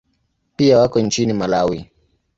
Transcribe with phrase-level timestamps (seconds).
[0.55, 1.91] Pia wako nchini Malawi.